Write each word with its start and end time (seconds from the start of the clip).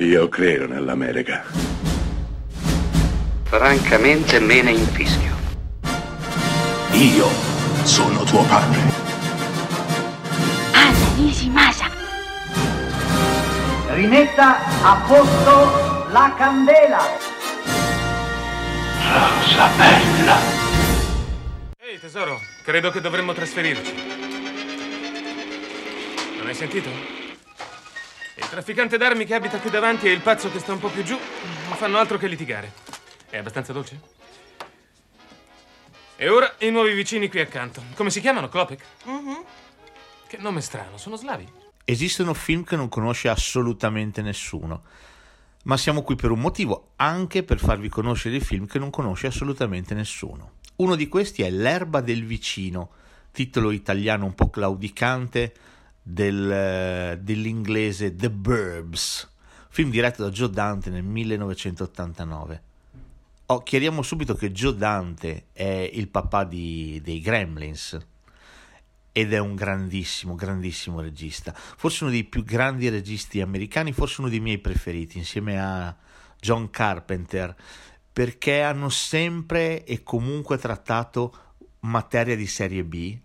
Io 0.00 0.28
credo 0.28 0.68
nell'America. 0.68 1.42
Francamente 3.42 4.38
me 4.38 4.62
ne 4.62 4.70
infischio. 4.70 5.34
Io 6.92 7.26
sono 7.82 8.22
tuo 8.22 8.44
padre. 8.44 8.80
Anna 10.70 11.08
Nishimasa. 11.16 11.90
Rimetta 13.88 14.58
a 14.82 15.02
posto 15.04 16.06
la 16.12 16.32
candela. 16.38 17.02
Rosa 19.02 19.68
bella. 19.76 20.36
Ehi 21.76 21.98
tesoro, 21.98 22.40
credo 22.62 22.92
che 22.92 23.00
dovremmo 23.00 23.32
trasferirci. 23.32 23.94
Non 26.36 26.46
hai 26.46 26.54
sentito? 26.54 27.17
Il 28.48 28.54
trafficante 28.54 28.96
d'armi 28.96 29.26
che 29.26 29.34
abita 29.34 29.58
qui 29.58 29.68
davanti 29.68 30.06
e 30.06 30.10
il 30.10 30.22
pazzo 30.22 30.50
che 30.50 30.58
sta 30.58 30.72
un 30.72 30.78
po' 30.78 30.88
più 30.88 31.02
giù 31.02 31.18
non 31.68 31.76
fanno 31.76 31.98
altro 31.98 32.16
che 32.16 32.26
litigare. 32.26 32.72
È 33.28 33.36
abbastanza 33.36 33.74
dolce? 33.74 34.00
E 36.16 36.28
ora 36.30 36.54
i 36.60 36.70
nuovi 36.70 36.94
vicini 36.94 37.28
qui 37.28 37.40
accanto. 37.40 37.82
Come 37.94 38.08
si 38.08 38.22
chiamano? 38.22 38.48
Klopek? 38.48 38.82
Che 40.26 40.38
nome 40.38 40.62
strano, 40.62 40.96
sono 40.96 41.16
slavi. 41.16 41.46
Esistono 41.84 42.32
film 42.32 42.64
che 42.64 42.74
non 42.74 42.88
conosce 42.88 43.28
assolutamente 43.28 44.22
nessuno, 44.22 44.82
ma 45.64 45.76
siamo 45.76 46.00
qui 46.00 46.16
per 46.16 46.30
un 46.30 46.40
motivo, 46.40 46.92
anche 46.96 47.42
per 47.42 47.58
farvi 47.58 47.90
conoscere 47.90 48.36
i 48.36 48.40
film 48.40 48.66
che 48.66 48.78
non 48.78 48.88
conosce 48.88 49.26
assolutamente 49.26 49.92
nessuno. 49.92 50.52
Uno 50.76 50.94
di 50.94 51.06
questi 51.06 51.42
è 51.42 51.50
L'erba 51.50 52.00
del 52.00 52.24
vicino, 52.24 52.92
titolo 53.30 53.72
italiano 53.72 54.24
un 54.24 54.34
po' 54.34 54.48
claudicante 54.48 55.52
del, 56.10 57.18
dell'inglese 57.20 58.14
The 58.14 58.30
Burbs, 58.30 59.30
film 59.68 59.90
diretto 59.90 60.22
da 60.22 60.30
Joe 60.30 60.48
Dante 60.48 60.88
nel 60.88 61.02
1989. 61.02 62.62
Oh, 63.46 63.62
chiariamo 63.62 64.00
subito 64.02 64.34
che 64.34 64.50
Joe 64.50 64.74
Dante 64.74 65.46
è 65.52 65.90
il 65.92 66.08
papà 66.08 66.44
di, 66.44 67.00
dei 67.02 67.20
Gremlins 67.20 67.98
ed 69.12 69.32
è 69.32 69.38
un 69.38 69.54
grandissimo, 69.54 70.34
grandissimo 70.34 71.00
regista. 71.00 71.52
Forse 71.54 72.04
uno 72.04 72.12
dei 72.12 72.24
più 72.24 72.42
grandi 72.42 72.88
registi 72.88 73.40
americani, 73.40 73.92
forse 73.92 74.20
uno 74.20 74.30
dei 74.30 74.40
miei 74.40 74.58
preferiti, 74.58 75.18
insieme 75.18 75.60
a 75.60 75.94
John 76.40 76.70
Carpenter, 76.70 77.54
perché 78.12 78.62
hanno 78.62 78.88
sempre 78.88 79.84
e 79.84 80.02
comunque 80.02 80.56
trattato 80.56 81.36
materia 81.80 82.36
di 82.36 82.46
serie 82.46 82.84
B 82.84 83.16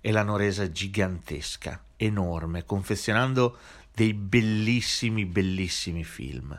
e 0.00 0.10
l'hanno 0.10 0.36
resa 0.36 0.70
gigantesca, 0.70 1.82
enorme, 2.04 2.64
confezionando 2.64 3.56
dei 3.92 4.14
bellissimi, 4.14 5.24
bellissimi 5.26 6.04
film 6.04 6.58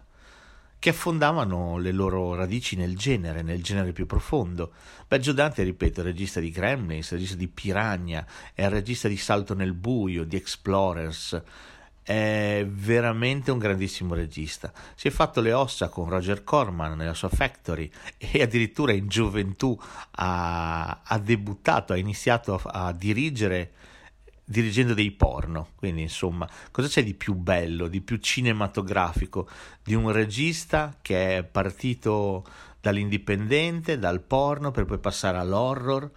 che 0.81 0.89
affondavano 0.89 1.77
le 1.77 1.91
loro 1.91 2.33
radici 2.33 2.75
nel 2.75 2.97
genere, 2.97 3.43
nel 3.43 3.61
genere 3.61 3.91
più 3.91 4.07
profondo. 4.07 4.71
Joe 5.07 5.35
Dante, 5.35 5.61
ripeto, 5.61 6.01
è 6.01 6.03
regista 6.03 6.39
di 6.39 6.49
Gremlins, 6.49 7.11
regista 7.11 7.35
di 7.35 7.47
Piranha, 7.47 8.25
è 8.51 8.67
regista 8.67 9.07
di 9.07 9.15
Salto 9.15 9.53
nel 9.53 9.73
buio, 9.73 10.23
di 10.23 10.37
Explorers, 10.37 11.39
è 12.01 12.65
veramente 12.67 13.51
un 13.51 13.59
grandissimo 13.59 14.15
regista. 14.15 14.73
Si 14.95 15.07
è 15.07 15.11
fatto 15.11 15.39
le 15.39 15.53
ossa 15.53 15.87
con 15.89 16.09
Roger 16.09 16.43
Corman 16.43 16.97
nella 16.97 17.13
sua 17.13 17.29
Factory 17.29 17.87
e 18.17 18.41
addirittura 18.41 18.91
in 18.91 19.07
gioventù 19.07 19.79
ha, 20.11 21.01
ha 21.03 21.19
debuttato, 21.19 21.93
ha 21.93 21.97
iniziato 21.97 22.55
a, 22.55 22.87
a 22.87 22.91
dirigere 22.91 23.73
dirigendo 24.51 24.93
dei 24.93 25.11
porno. 25.11 25.69
Quindi, 25.75 26.01
insomma, 26.03 26.47
cosa 26.69 26.87
c'è 26.87 27.03
di 27.03 27.15
più 27.15 27.33
bello, 27.33 27.87
di 27.87 28.01
più 28.01 28.17
cinematografico 28.17 29.47
di 29.81 29.95
un 29.95 30.11
regista 30.11 30.97
che 31.01 31.37
è 31.37 31.43
partito 31.43 32.45
dall'indipendente, 32.79 33.97
dal 33.97 34.21
porno, 34.21 34.71
per 34.71 34.85
poi 34.85 34.99
passare 34.99 35.37
all'horror 35.37 36.11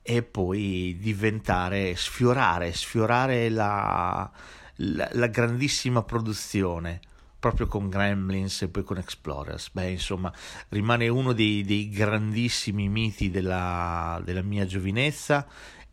e 0.00 0.22
poi 0.22 0.96
diventare, 0.98 1.94
sfiorare, 1.96 2.72
sfiorare 2.72 3.48
la, 3.48 4.30
la, 4.76 5.08
la 5.12 5.26
grandissima 5.26 6.02
produzione 6.02 7.00
proprio 7.42 7.66
con 7.66 7.88
Gremlins 7.88 8.62
e 8.62 8.68
poi 8.68 8.84
con 8.84 8.98
Explorers. 8.98 9.70
Beh, 9.72 9.90
insomma, 9.90 10.32
rimane 10.68 11.08
uno 11.08 11.32
dei, 11.32 11.64
dei 11.64 11.88
grandissimi 11.88 12.88
miti 12.88 13.30
della, 13.30 14.20
della 14.24 14.42
mia 14.42 14.64
giovinezza 14.64 15.44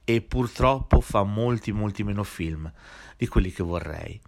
e 0.09 0.21
purtroppo 0.21 1.01
fa 1.01 1.21
molti 1.21 1.71
molti 1.71 2.03
meno 2.03 2.23
film 2.23 2.71
di 3.15 3.27
quelli 3.27 3.51
che 3.51 3.61
vorrei. 3.61 4.19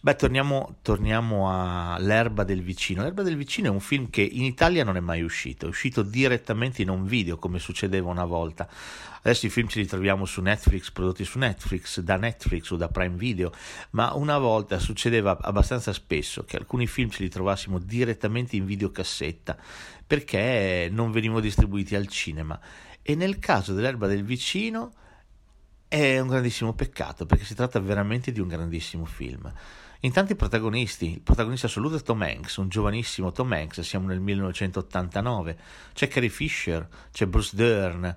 Beh, 0.00 0.16
torniamo, 0.16 0.78
torniamo 0.82 1.94
all'erba 1.94 2.42
del 2.42 2.60
vicino. 2.60 3.04
L'erba 3.04 3.22
del 3.22 3.36
vicino 3.36 3.68
è 3.68 3.70
un 3.70 3.78
film 3.78 4.10
che 4.10 4.22
in 4.22 4.42
Italia 4.42 4.82
non 4.82 4.96
è 4.96 5.00
mai 5.00 5.22
uscito, 5.22 5.66
è 5.66 5.68
uscito 5.68 6.02
direttamente 6.02 6.82
in 6.82 6.88
un 6.88 7.06
video 7.06 7.38
come 7.38 7.60
succedeva 7.60 8.10
una 8.10 8.24
volta. 8.24 8.68
Adesso 9.22 9.46
i 9.46 9.50
film 9.50 9.68
ce 9.68 9.78
li 9.78 9.86
troviamo 9.86 10.24
su 10.24 10.40
Netflix, 10.40 10.90
prodotti 10.90 11.24
su 11.24 11.38
Netflix, 11.38 12.00
da 12.00 12.16
Netflix 12.16 12.68
o 12.70 12.76
da 12.76 12.88
Prime 12.88 13.14
Video, 13.14 13.52
ma 13.90 14.14
una 14.14 14.38
volta 14.38 14.80
succedeva 14.80 15.38
abbastanza 15.40 15.92
spesso 15.92 16.42
che 16.42 16.56
alcuni 16.56 16.88
film 16.88 17.10
ce 17.10 17.22
li 17.22 17.28
trovassimo 17.28 17.78
direttamente 17.78 18.56
in 18.56 18.64
videocassetta 18.64 19.56
perché 20.04 20.88
non 20.90 21.12
venivano 21.12 21.38
distribuiti 21.38 21.94
al 21.94 22.08
cinema. 22.08 22.58
E 23.00 23.14
nel 23.14 23.38
caso 23.38 23.72
dell'erba 23.72 24.08
del 24.08 24.24
vicino 24.24 24.94
è 25.92 26.18
un 26.18 26.28
grandissimo 26.28 26.72
peccato 26.72 27.26
perché 27.26 27.44
si 27.44 27.54
tratta 27.54 27.78
veramente 27.78 28.32
di 28.32 28.40
un 28.40 28.48
grandissimo 28.48 29.04
film. 29.04 29.52
In 30.00 30.10
tanti 30.10 30.34
protagonisti, 30.34 31.12
il 31.12 31.20
protagonista 31.20 31.66
assoluto 31.66 31.96
è 31.96 32.00
Tom 32.00 32.22
Hanks, 32.22 32.56
un 32.56 32.70
giovanissimo 32.70 33.30
Tom 33.30 33.52
Hanks, 33.52 33.80
siamo 33.80 34.06
nel 34.06 34.18
1989, 34.18 35.58
c'è 35.92 36.08
Carrie 36.08 36.30
Fisher, 36.30 36.88
c'è 37.12 37.26
Bruce 37.26 37.54
Dern, 37.54 38.16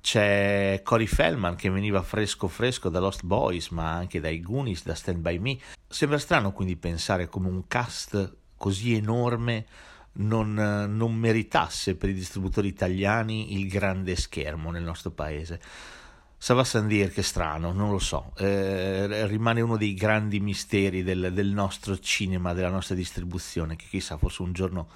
c'è 0.00 0.80
Corey 0.82 1.06
Feldman 1.06 1.54
che 1.54 1.68
veniva 1.68 2.00
fresco 2.00 2.48
fresco 2.48 2.88
da 2.88 2.98
Lost 2.98 3.24
Boys 3.24 3.68
ma 3.68 3.92
anche 3.92 4.18
dai 4.18 4.40
Goonies, 4.40 4.82
da 4.82 4.94
Stand 4.94 5.18
By 5.18 5.36
Me. 5.36 5.58
Sembra 5.86 6.16
strano 6.16 6.52
quindi 6.52 6.76
pensare 6.76 7.28
come 7.28 7.48
un 7.48 7.68
cast 7.68 8.36
così 8.56 8.94
enorme 8.94 9.66
non, 10.12 10.54
non 10.54 11.14
meritasse 11.14 11.94
per 11.94 12.08
i 12.08 12.14
distributori 12.14 12.68
italiani 12.68 13.52
il 13.60 13.68
grande 13.68 14.16
schermo 14.16 14.70
nel 14.70 14.82
nostro 14.82 15.10
paese. 15.10 15.60
Sava 16.46 16.62
Sandir, 16.62 17.10
che 17.10 17.24
strano, 17.24 17.72
non 17.72 17.90
lo 17.90 17.98
so, 17.98 18.30
eh, 18.36 19.26
rimane 19.26 19.60
uno 19.62 19.76
dei 19.76 19.94
grandi 19.94 20.38
misteri 20.38 21.02
del, 21.02 21.32
del, 21.32 21.48
nostro 21.48 21.98
cinema, 21.98 22.52
della 22.52 22.68
nostra 22.68 22.94
distribuzione, 22.94 23.74
che 23.74 23.86
chissà, 23.88 24.16
forse 24.16 24.42
un 24.42 24.52
giorno 24.52 24.88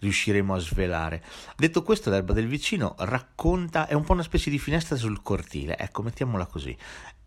riusciremo 0.00 0.52
a 0.52 0.58
svelare. 0.58 1.22
Detto 1.56 1.84
questo, 1.84 2.10
l'erba 2.10 2.32
del 2.32 2.48
vicino 2.48 2.96
racconta, 2.98 3.86
è 3.86 3.94
un 3.94 4.02
po' 4.02 4.14
una 4.14 4.24
specie 4.24 4.50
di 4.50 4.58
finestra 4.58 4.96
sul 4.96 5.22
cortile, 5.22 5.78
ecco, 5.78 6.02
mettiamola 6.02 6.46
così. 6.46 6.76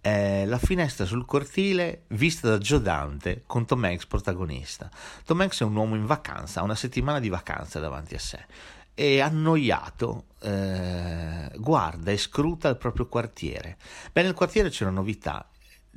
È 0.02 0.44
la 0.46 0.58
finestra 0.58 1.06
sul 1.06 1.26
cortile 1.26 2.04
vista 2.08 2.50
da 2.50 2.58
Joe 2.58 2.82
Dante 2.82 3.44
con 3.48 3.66
Tom 3.66 3.86
Hanks 3.86 4.06
protagonista. 4.06 4.90
Tom 5.24 5.40
Hanks 5.40 5.62
è 5.62 5.64
un 5.64 5.78
uomo 5.78 5.96
in 5.96 6.06
vacanza, 6.06 6.60
ha 6.60 6.64
una 6.64 6.76
settimana 6.76 7.22
di 7.22 7.30
vacanza 7.30 7.80
davanti 7.80 8.16
a 8.16 8.20
sé 8.20 8.46
e 8.94 9.20
annoiato 9.20 10.26
eh, 10.42 11.52
guarda 11.56 12.12
e 12.12 12.18
scruta 12.18 12.70
il 12.70 12.78
proprio 12.78 13.08
quartiere. 13.08 13.78
Beh, 14.12 14.24
nel 14.24 14.34
quartiere 14.34 14.70
c'è 14.70 14.84
una 14.84 14.94
novità, 14.94 15.48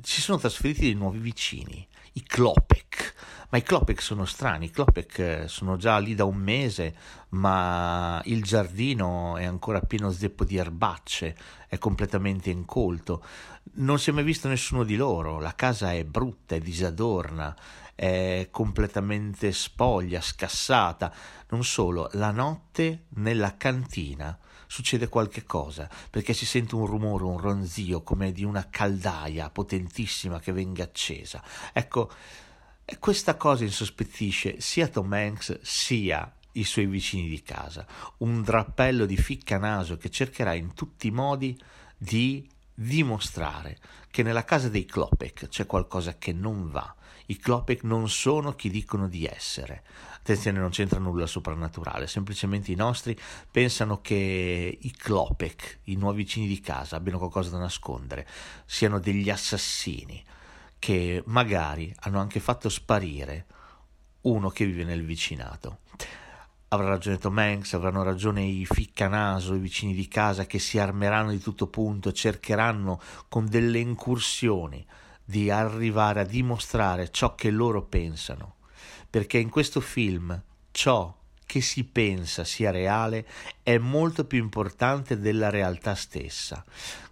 ci 0.01 0.21
sono 0.21 0.37
trasferiti 0.37 0.81
dei 0.81 0.93
nuovi 0.93 1.19
vicini, 1.19 1.85
i 2.13 2.23
Klopek, 2.23 3.13
ma 3.49 3.57
i 3.57 3.63
Klopek 3.63 4.01
sono 4.01 4.25
strani, 4.25 4.65
i 4.65 4.71
Klopek 4.71 5.19
eh, 5.19 5.47
sono 5.47 5.77
già 5.77 5.97
lì 5.97 6.15
da 6.15 6.25
un 6.25 6.37
mese, 6.37 6.95
ma 7.29 8.21
il 8.25 8.43
giardino 8.43 9.37
è 9.37 9.45
ancora 9.45 9.81
pieno 9.81 10.11
zeppo 10.11 10.45
di 10.45 10.57
erbacce, 10.57 11.35
è 11.67 11.77
completamente 11.77 12.49
incolto, 12.49 13.23
non 13.73 13.99
si 13.99 14.09
è 14.09 14.13
mai 14.13 14.23
visto 14.23 14.47
nessuno 14.47 14.83
di 14.83 14.95
loro, 14.95 15.39
la 15.39 15.55
casa 15.55 15.91
è 15.93 16.03
brutta, 16.05 16.55
è 16.55 16.59
disadorna, 16.59 17.55
è 17.95 18.49
completamente 18.51 19.51
spoglia, 19.53 20.19
scassata. 20.19 21.11
Non 21.49 21.63
solo, 21.63 22.09
la 22.13 22.31
notte 22.31 23.05
nella 23.15 23.55
cantina 23.55 24.37
succede 24.67 25.07
qualche 25.07 25.43
cosa, 25.43 25.89
perché 26.09 26.33
si 26.33 26.45
sente 26.45 26.75
un 26.75 26.85
rumore, 26.85 27.23
un 27.23 27.37
ronzio 27.37 28.03
come 28.03 28.31
di 28.31 28.43
una 28.43 28.67
caldaia 28.69 29.49
potentissima 29.49 30.39
che 30.39 30.51
venga 30.51 30.83
accesa. 30.83 31.41
Ecco, 31.71 32.11
questa 32.99 33.35
cosa 33.35 33.63
insospettisce 33.63 34.59
sia 34.59 34.87
Tom 34.87 35.11
Hanks 35.13 35.61
sia 35.61 36.31
i 36.53 36.63
suoi 36.63 36.85
vicini 36.85 37.27
di 37.27 37.41
casa, 37.41 37.85
un 38.17 38.41
drappello 38.41 39.05
di 39.05 39.17
ficca 39.17 39.57
naso 39.57 39.97
che 39.97 40.09
cercherà 40.09 40.53
in 40.53 40.73
tutti 40.73 41.07
i 41.07 41.11
modi 41.11 41.57
di 41.97 42.47
dimostrare 42.75 43.77
che 44.11 44.21
nella 44.21 44.43
casa 44.43 44.69
dei 44.69 44.85
Klopek 44.85 45.47
c'è 45.47 45.65
qualcosa 45.65 46.17
che 46.17 46.33
non 46.33 46.69
va. 46.69 46.93
I 47.27 47.37
Klopek 47.37 47.83
non 47.83 48.07
sono 48.09 48.53
chi 48.53 48.69
dicono 48.69 49.07
di 49.07 49.25
essere. 49.25 49.83
Attenzione, 50.17 50.59
non 50.59 50.69
c'entra 50.69 50.99
nulla 50.99 51.25
soprannaturale, 51.25 52.07
semplicemente 52.07 52.71
i 52.71 52.75
nostri 52.75 53.17
pensano 53.49 54.01
che 54.01 54.77
i 54.79 54.91
Klopek, 54.91 55.79
i 55.85 55.95
nuovi 55.95 56.17
vicini 56.17 56.47
di 56.47 56.59
casa, 56.59 56.95
abbiano 56.95 57.17
qualcosa 57.17 57.49
da 57.51 57.57
nascondere, 57.57 58.27
siano 58.65 58.99
degli 58.99 59.29
assassini 59.29 60.23
che 60.77 61.23
magari 61.27 61.93
hanno 62.01 62.19
anche 62.19 62.39
fatto 62.39 62.69
sparire 62.69 63.45
uno 64.21 64.49
che 64.49 64.65
vive 64.65 64.83
nel 64.83 65.03
vicinato. 65.03 65.79
Avrà 66.75 66.89
ragione 66.89 67.17
Tom 67.17 67.37
Hanks, 67.37 67.73
avranno 67.73 68.03
ragione 68.03 68.43
i 68.43 68.65
ficcanaso, 68.65 69.55
i 69.55 69.59
vicini 69.59 69.93
di 69.93 70.07
casa 70.07 70.45
che 70.45 70.59
si 70.59 70.77
armeranno 70.77 71.31
di 71.31 71.39
tutto 71.39 71.67
punto, 71.67 72.11
cercheranno 72.11 73.01
con 73.29 73.47
delle 73.47 73.79
incursioni 73.79 74.85
di 75.23 75.49
arrivare 75.49 76.19
a 76.19 76.25
dimostrare 76.25 77.11
ciò 77.11 77.33
che 77.33 77.49
loro 77.49 77.83
pensano, 77.83 78.55
perché 79.09 79.37
in 79.37 79.49
questo 79.49 79.79
film 79.79 80.39
ciò 80.71 81.15
che 81.45 81.61
si 81.61 81.85
pensa 81.85 82.43
sia 82.43 82.71
reale 82.71 83.25
è 83.63 83.77
molto 83.77 84.25
più 84.25 84.39
importante 84.39 85.17
della 85.17 85.49
realtà 85.49 85.95
stessa. 85.95 86.63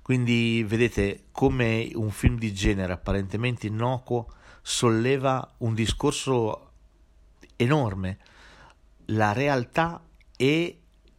Quindi 0.01 0.63
vedete 0.67 1.25
come 1.31 1.89
un 1.93 2.11
film 2.11 2.37
di 2.37 2.53
genere 2.53 2.91
apparentemente 2.91 3.67
innocuo 3.67 4.27
solleva 4.61 5.53
un 5.59 5.73
discorso 5.73 6.71
enorme 7.55 8.17
la 9.07 9.33
realtà 9.33 10.01
e 10.35 10.77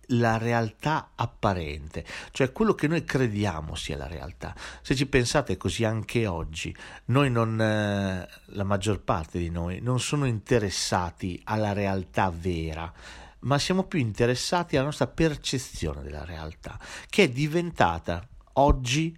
la 0.08 0.36
realtà 0.36 1.12
apparente, 1.14 2.04
cioè 2.30 2.52
quello 2.52 2.74
che 2.74 2.88
noi 2.88 3.04
crediamo 3.04 3.74
sia 3.74 3.96
la 3.96 4.06
realtà. 4.06 4.54
Se 4.82 4.94
ci 4.94 5.06
pensate 5.06 5.56
così 5.56 5.84
anche 5.84 6.26
oggi, 6.26 6.74
noi 7.06 7.30
non, 7.30 7.60
eh, 7.60 8.28
la 8.46 8.64
maggior 8.64 9.00
parte 9.00 9.38
di 9.38 9.50
noi 9.50 9.80
non 9.80 10.00
sono 10.00 10.26
interessati 10.26 11.40
alla 11.44 11.72
realtà 11.72 12.30
vera, 12.30 12.92
ma 13.40 13.58
siamo 13.58 13.84
più 13.84 13.98
interessati 13.98 14.76
alla 14.76 14.86
nostra 14.86 15.06
percezione 15.06 16.02
della 16.02 16.24
realtà, 16.24 16.78
che 17.08 17.24
è 17.24 17.28
diventata 17.28 18.26
oggi 18.54 19.16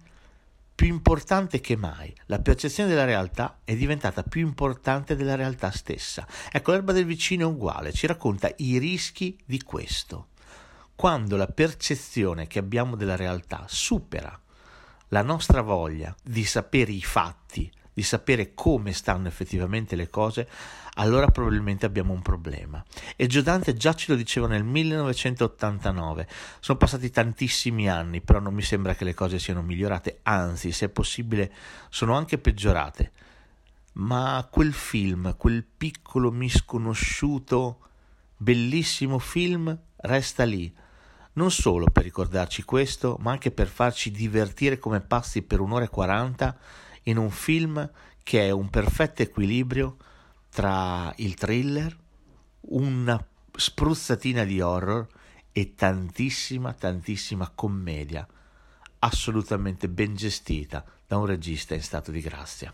più 0.77 0.85
importante 0.85 1.59
che 1.59 1.75
mai. 1.75 2.13
La 2.27 2.37
percezione 2.37 2.87
della 2.87 3.03
realtà 3.03 3.61
è 3.63 3.75
diventata 3.75 4.21
più 4.21 4.45
importante 4.45 5.15
della 5.15 5.33
realtà 5.33 5.71
stessa. 5.71 6.27
Ecco, 6.51 6.71
l'erba 6.71 6.91
del 6.91 7.03
vicino 7.03 7.49
è 7.49 7.51
uguale, 7.51 7.91
ci 7.91 8.05
racconta 8.05 8.53
i 8.57 8.77
rischi 8.77 9.35
di 9.43 9.63
questo. 9.63 10.27
Quando 10.95 11.35
la 11.35 11.47
percezione 11.47 12.45
che 12.45 12.59
abbiamo 12.59 12.95
della 12.95 13.15
realtà 13.15 13.65
supera 13.67 14.39
la 15.07 15.23
nostra 15.23 15.61
voglia 15.61 16.15
di 16.21 16.45
sapere 16.45 16.91
i 16.91 17.01
fatti, 17.01 17.71
di 17.97 18.03
sapere 18.03 18.53
come 18.53 18.93
stanno 18.93 19.27
effettivamente 19.27 19.95
le 19.95 20.07
cose, 20.07 20.47
allora 20.97 21.29
probabilmente 21.29 21.87
abbiamo 21.87 22.13
un 22.13 22.21
problema. 22.21 22.85
E 23.15 23.25
Giodante 23.25 23.73
già 23.73 23.95
ce 23.95 24.11
lo 24.11 24.15
diceva 24.15 24.45
nel 24.45 24.63
1989. 24.63 26.27
Sono 26.59 26.77
passati 26.77 27.09
tantissimi 27.09 27.89
anni, 27.89 28.21
però 28.21 28.39
non 28.39 28.53
mi 28.53 28.61
sembra 28.61 28.93
che 28.93 29.03
le 29.03 29.15
cose 29.15 29.39
siano 29.39 29.63
migliorate, 29.63 30.19
anzi, 30.21 30.71
se 30.71 30.85
è 30.85 30.89
possibile, 30.89 31.51
sono 31.89 32.13
anche 32.13 32.37
peggiorate. 32.37 33.11
Ma 33.93 34.47
quel 34.47 34.73
film, 34.73 35.35
quel 35.35 35.63
piccolo 35.63 36.29
misconosciuto, 36.29 37.79
bellissimo 38.37 39.17
film, 39.17 39.75
resta 39.95 40.43
lì. 40.43 40.71
Non 41.33 41.49
solo 41.49 41.87
per 41.87 42.03
ricordarci 42.03 42.61
questo, 42.61 43.17
ma 43.21 43.31
anche 43.31 43.49
per 43.49 43.65
farci 43.65 44.11
divertire 44.11 44.77
come 44.77 45.01
pazzi 45.01 45.41
per 45.41 45.61
un'ora 45.61 45.85
e 45.85 45.89
quaranta 45.89 46.55
in 47.07 47.17
un 47.17 47.29
film 47.29 47.89
che 48.23 48.45
è 48.45 48.51
un 48.51 48.69
perfetto 48.69 49.21
equilibrio 49.21 49.97
tra 50.49 51.13
il 51.17 51.35
thriller, 51.35 51.95
una 52.61 53.25
spruzzatina 53.55 54.43
di 54.43 54.61
horror 54.61 55.07
e 55.51 55.73
tantissima, 55.73 56.73
tantissima 56.73 57.51
commedia, 57.53 58.27
assolutamente 58.99 59.87
ben 59.89 60.15
gestita 60.15 60.83
da 61.05 61.17
un 61.17 61.25
regista 61.25 61.73
in 61.73 61.81
stato 61.81 62.11
di 62.11 62.21
grazia. 62.21 62.73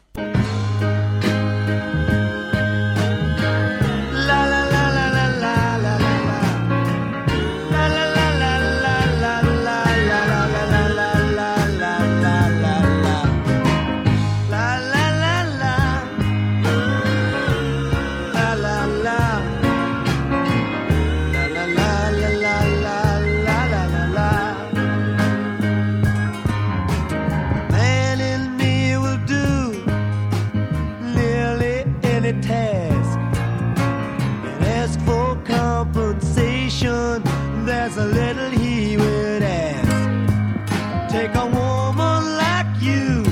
little 38.05 38.49
he 38.49 38.97
would 38.97 39.43
ask. 39.43 41.11
Take 41.11 41.33
a 41.35 41.45
woman 41.45 42.37
like 42.43 42.71
you 42.81 43.23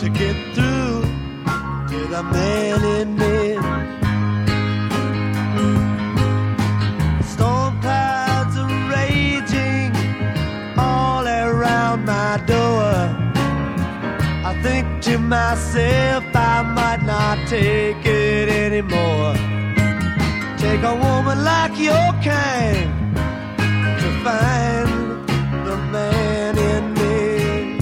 to 0.00 0.08
get 0.08 0.36
through 0.54 1.02
to 1.90 1.98
the 2.14 2.22
man 2.22 2.84
in 2.98 3.08
me. 3.16 3.54
Storm 7.32 7.80
clouds 7.80 8.56
are 8.56 8.90
raging 8.90 9.92
all 10.78 11.26
around 11.26 12.04
my 12.04 12.42
door. 12.46 12.92
I 14.50 14.58
think 14.62 15.02
to 15.02 15.18
myself, 15.18 16.24
I 16.34 16.62
might 16.62 17.02
not 17.04 17.46
take 17.48 18.04
it 18.04 18.48
anymore. 18.48 19.34
Take 20.58 20.82
a 20.82 20.94
woman 20.94 21.44
like 21.44 21.78
your 21.78 22.12
kind 22.22 23.03
find 24.24 24.88
the 25.66 25.76
man 25.92 26.56
in 26.56 26.84
me. 26.98 27.78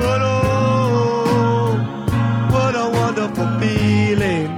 But 0.00 0.20
oh, 0.22 1.74
what 2.52 2.74
a 2.84 2.88
wonderful 3.00 3.48
feeling 3.58 4.50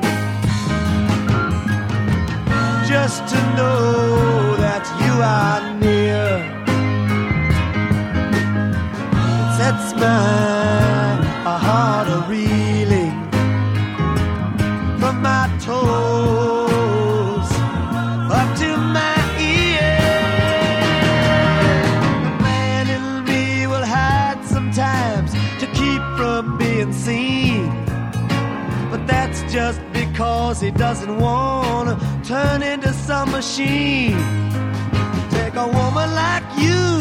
just 2.92 3.20
to 3.32 3.38
know 3.56 4.56
that 4.64 4.84
you 5.02 5.14
are 5.40 5.62
near. 5.84 6.28
sets 9.56 9.88
my 10.04 11.56
heart 11.66 12.08
a 12.08 12.20
reeling 12.28 13.16
from 15.00 15.22
my 15.22 15.44
toes 15.64 16.11
because 30.52 30.60
he 30.60 30.70
doesn't 30.70 31.18
want 31.18 31.88
to 31.88 32.28
turn 32.28 32.62
into 32.62 32.92
some 32.92 33.30
machine. 33.30 34.12
Take 35.30 35.54
a 35.54 35.66
woman 35.66 36.08
like 36.14 36.44
you 36.58 36.98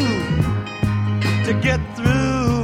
to 1.44 1.52
get 1.60 1.78
through 1.94 2.61